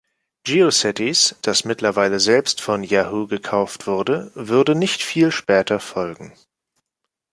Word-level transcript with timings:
GeoCities, 0.45 1.35
das 1.43 1.63
mittlerweile 1.63 2.19
selbst 2.19 2.59
von 2.59 2.83
Yahoo! 2.83 3.27
gekauft 3.27 3.85
wurde, 3.85 4.31
würde 4.33 4.73
nicht 4.73 5.03
viel 5.03 5.31
später 5.31 5.79
folgen. 5.79 6.33